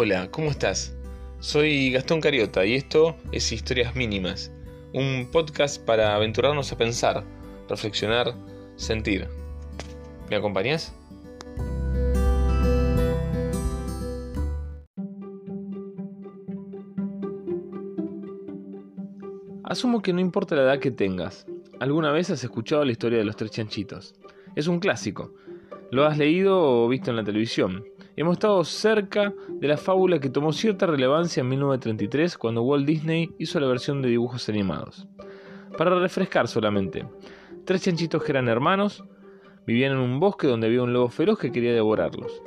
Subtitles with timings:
[0.00, 0.96] Hola, ¿cómo estás?
[1.40, 4.52] Soy Gastón Cariota y esto es Historias Mínimas,
[4.94, 7.24] un podcast para aventurarnos a pensar,
[7.68, 8.32] reflexionar,
[8.76, 9.26] sentir.
[10.30, 10.94] ¿Me acompañas?
[19.64, 21.44] Asumo que no importa la edad que tengas,
[21.80, 24.14] alguna vez has escuchado la historia de los tres chanchitos.
[24.54, 25.34] Es un clásico.
[25.90, 27.84] Lo has leído o visto en la televisión.
[28.18, 33.30] Hemos estado cerca de la fábula que tomó cierta relevancia en 1933 cuando Walt Disney
[33.38, 35.06] hizo la versión de dibujos animados.
[35.76, 37.06] Para refrescar solamente,
[37.64, 39.04] tres chanchitos que eran hermanos
[39.68, 42.42] vivían en un bosque donde había un lobo feroz que quería devorarlos.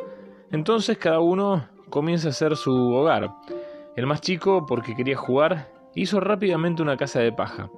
[0.51, 3.33] Entonces cada uno comienza a hacer su hogar.
[3.95, 7.71] El más chico, porque quería jugar, hizo rápidamente una casa de paja.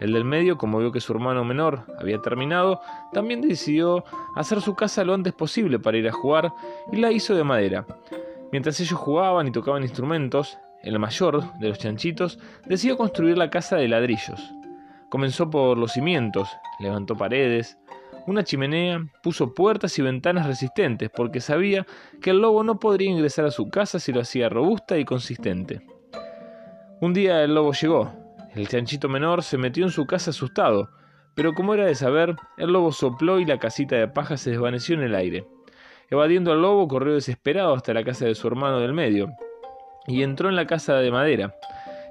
[0.00, 2.80] El del medio, como vio que su hermano menor había terminado,
[3.12, 4.04] también decidió
[4.34, 6.52] hacer su casa lo antes posible para ir a jugar
[6.92, 7.86] y la hizo de madera.
[8.50, 13.76] Mientras ellos jugaban y tocaban instrumentos, el mayor de los chanchitos decidió construir la casa
[13.76, 14.40] de ladrillos.
[15.08, 16.48] Comenzó por los cimientos,
[16.80, 17.78] levantó paredes,
[18.26, 21.86] una chimenea, puso puertas y ventanas resistentes porque sabía
[22.22, 25.86] que el lobo no podría ingresar a su casa si lo hacía robusta y consistente.
[27.00, 28.23] Un día el lobo llegó,
[28.54, 30.90] el chanchito menor se metió en su casa asustado,
[31.34, 34.94] pero como era de saber, el lobo sopló y la casita de paja se desvaneció
[34.94, 35.46] en el aire.
[36.08, 39.30] Evadiendo al lobo, corrió desesperado hasta la casa de su hermano del medio,
[40.06, 41.56] y entró en la casa de madera.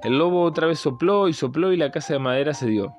[0.02, 2.94] El lobo otra vez sopló y sopló y la casa de madera se dio.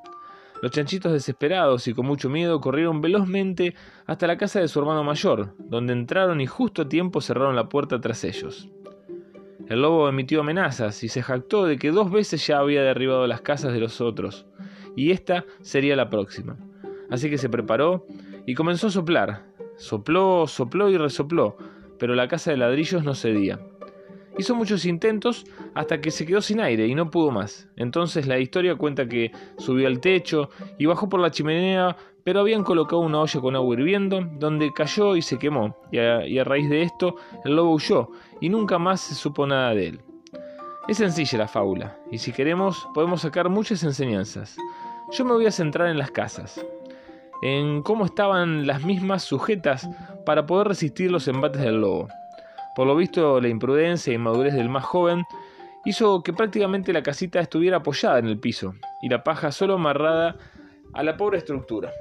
[0.64, 3.76] Los chanchitos desesperados y con mucho miedo corrieron velozmente
[4.08, 7.70] hasta la casa de su hermano mayor, donde entraron y justo a tiempo cerraron la
[7.70, 8.70] puerta tras ellos.
[9.68, 13.42] El lobo emitió amenazas y se jactó de que dos veces ya había derribado las
[13.42, 14.46] casas de los otros,
[14.96, 16.58] y esta sería la próxima.
[17.10, 18.06] Así que se preparó
[18.46, 19.46] y comenzó a soplar.
[19.78, 21.58] Sopló, sopló y resopló,
[21.98, 23.60] pero la casa de ladrillos no cedía.
[24.38, 27.70] Hizo muchos intentos hasta que se quedó sin aire y no pudo más.
[27.76, 31.96] Entonces la historia cuenta que subió al techo y bajó por la chimenea,
[32.26, 36.44] pero habían colocado una olla con agua hirviendo, donde cayó y se quemó, y a,
[36.44, 38.10] raíz de esto el lobo huyó
[38.42, 40.02] y nunca más se supo nada de él.
[40.88, 44.58] Es sencilla la fábula, y si queremos podemos sacar muchas enseñanzas.
[45.12, 46.66] Yo me voy a centrar en las casas,
[47.44, 49.88] en cómo estaban las mismas sujetas
[50.26, 52.08] para poder resistir los embates del lobo.
[52.76, 55.26] Por lo visto, la imprudencia e inmadurez del más joven
[55.86, 60.38] hizo que prácticamente la casita estuviera apoyada en el piso y la paja solo amarrada
[60.92, 61.92] a la pobre estructura.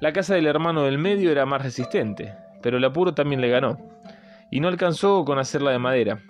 [0.00, 3.78] La casa del hermano del medio era más resistente, pero el apuro también le ganó,
[4.50, 6.22] y no alcanzó con hacerla de madera.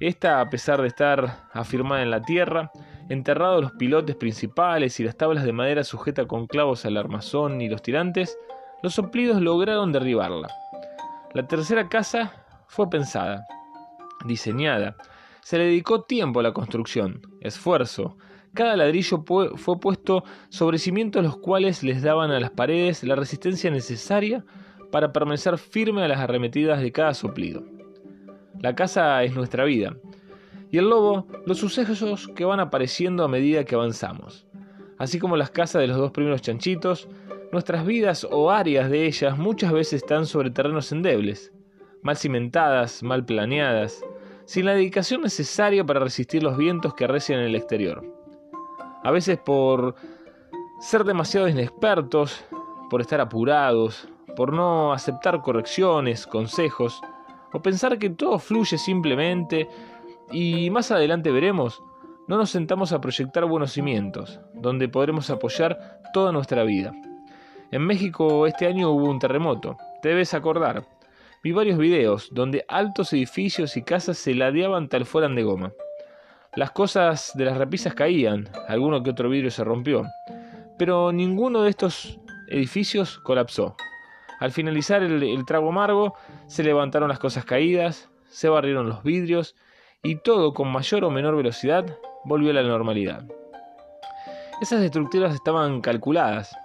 [0.00, 2.70] Esta, a pesar de estar afirmada en la tierra,
[3.08, 7.68] enterrados los pilotes principales y las tablas de madera sujetas con clavos al armazón y
[7.68, 8.38] los tirantes,
[8.82, 10.48] los soplidos lograron derribarla.
[11.32, 12.32] La tercera casa
[12.66, 13.46] fue pensada,
[14.26, 14.96] diseñada,
[15.46, 18.16] se le dedicó tiempo a la construcción, esfuerzo.
[18.56, 23.70] Cada ladrillo fue puesto sobre cimientos los cuales les daban a las paredes la resistencia
[23.70, 24.46] necesaria
[24.90, 27.64] para permanecer firme a las arremetidas de cada soplido.
[28.62, 29.94] La casa es nuestra vida,
[30.70, 34.46] y el lobo los sucesos que van apareciendo a medida que avanzamos.
[34.96, 37.10] Así como las casas de los dos primeros chanchitos,
[37.52, 41.52] nuestras vidas o áreas de ellas muchas veces están sobre terrenos endebles,
[42.00, 44.02] mal cimentadas, mal planeadas,
[44.46, 48.15] sin la dedicación necesaria para resistir los vientos que arrecian en el exterior.
[49.06, 49.94] A veces por
[50.80, 52.44] ser demasiado inexpertos,
[52.90, 57.00] por estar apurados, por no aceptar correcciones, consejos,
[57.52, 59.68] o pensar que todo fluye simplemente
[60.32, 61.84] y más adelante veremos,
[62.26, 66.92] no nos sentamos a proyectar buenos cimientos, donde podremos apoyar toda nuestra vida.
[67.70, 70.82] En México este año hubo un terremoto, te debes acordar,
[71.44, 75.72] Vi varios videos donde altos edificios y casas se ladeaban tal fueran de goma.
[76.56, 80.06] Las cosas de las repisas caían, alguno que otro vidrio se rompió,
[80.78, 82.18] pero ninguno de estos
[82.48, 83.76] edificios colapsó.
[84.40, 86.14] Al finalizar el, el trago amargo,
[86.46, 89.54] se levantaron las cosas caídas, se barrieron los vidrios
[90.02, 93.26] y todo con mayor o menor velocidad volvió a la normalidad.
[94.62, 96.56] Esas estructuras estaban calculadas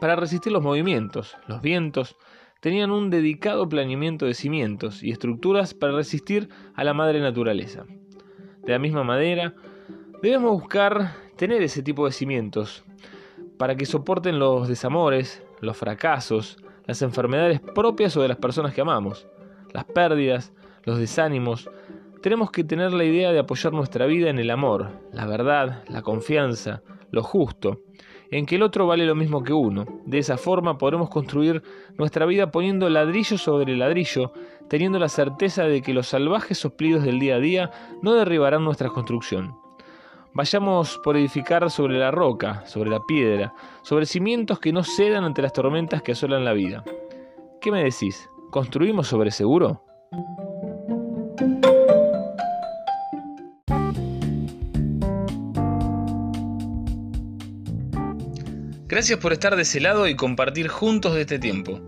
[0.00, 2.16] para resistir los movimientos, los vientos,
[2.62, 7.84] tenían un dedicado planeamiento de cimientos y estructuras para resistir a la madre naturaleza.
[8.66, 9.54] De la misma manera,
[10.20, 12.84] debemos buscar tener ese tipo de cimientos
[13.58, 18.80] para que soporten los desamores, los fracasos, las enfermedades propias o de las personas que
[18.80, 19.28] amamos,
[19.72, 20.52] las pérdidas,
[20.82, 21.70] los desánimos.
[22.22, 26.02] Tenemos que tener la idea de apoyar nuestra vida en el amor, la verdad, la
[26.02, 26.82] confianza,
[27.12, 27.82] lo justo,
[28.30, 29.84] en que el otro vale lo mismo que uno.
[30.04, 31.62] De esa forma podremos construir
[31.96, 34.32] nuestra vida poniendo ladrillo sobre ladrillo,
[34.68, 37.70] teniendo la certeza de que los salvajes soplidos del día a día
[38.02, 39.54] no derribarán nuestra construcción.
[40.34, 45.40] Vayamos por edificar sobre la roca, sobre la piedra, sobre cimientos que no cedan ante
[45.40, 46.84] las tormentas que asolan la vida.
[47.60, 48.28] ¿Qué me decís?
[48.50, 49.82] ¿Construimos sobre seguro?
[58.88, 61.80] Gracias por estar de ese lado y compartir juntos de este tiempo.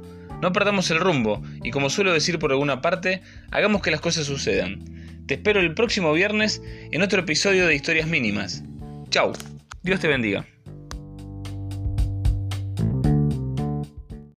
[0.42, 4.26] No perdamos el rumbo y como suelo decir por alguna parte, hagamos que las cosas
[4.26, 4.84] sucedan.
[5.26, 6.60] Te espero el próximo viernes
[6.90, 8.64] en otro episodio de Historias Mínimas.
[9.10, 9.32] Chau,
[9.82, 10.44] Dios te bendiga.